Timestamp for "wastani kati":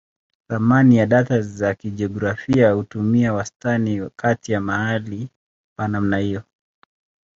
3.33-4.51